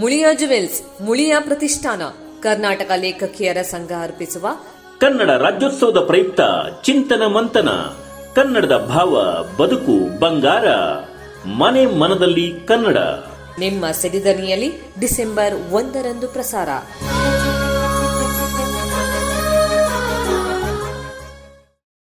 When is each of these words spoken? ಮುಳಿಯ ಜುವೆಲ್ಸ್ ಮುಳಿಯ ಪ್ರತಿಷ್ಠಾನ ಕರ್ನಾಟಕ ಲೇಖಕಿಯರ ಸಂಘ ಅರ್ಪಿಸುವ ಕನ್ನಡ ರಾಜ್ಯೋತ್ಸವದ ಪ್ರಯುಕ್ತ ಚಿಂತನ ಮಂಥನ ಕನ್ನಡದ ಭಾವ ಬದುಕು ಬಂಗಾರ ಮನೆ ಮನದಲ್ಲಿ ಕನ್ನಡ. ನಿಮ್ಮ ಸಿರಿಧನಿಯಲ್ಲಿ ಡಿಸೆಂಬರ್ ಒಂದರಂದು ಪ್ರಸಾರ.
ಮುಳಿಯ 0.00 0.26
ಜುವೆಲ್ಸ್ 0.38 1.02
ಮುಳಿಯ 1.02 1.34
ಪ್ರತಿಷ್ಠಾನ 1.40 2.02
ಕರ್ನಾಟಕ 2.42 2.90
ಲೇಖಕಿಯರ 2.96 3.62
ಸಂಘ 3.62 3.92
ಅರ್ಪಿಸುವ 4.02 4.46
ಕನ್ನಡ 5.00 5.30
ರಾಜ್ಯೋತ್ಸವದ 5.30 6.00
ಪ್ರಯುಕ್ತ 6.06 6.40
ಚಿಂತನ 6.82 7.26
ಮಂಥನ 7.26 7.70
ಕನ್ನಡದ 8.34 8.76
ಭಾವ 8.76 9.12
ಬದುಕು 9.62 10.18
ಬಂಗಾರ 10.18 10.68
ಮನೆ 11.48 11.86
ಮನದಲ್ಲಿ 11.86 12.52
ಕನ್ನಡ. 12.66 12.98
ನಿಮ್ಮ 13.58 13.90
ಸಿರಿಧನಿಯಲ್ಲಿ 13.90 14.70
ಡಿಸೆಂಬರ್ 15.00 15.54
ಒಂದರಂದು 15.72 16.28
ಪ್ರಸಾರ. 16.28 16.68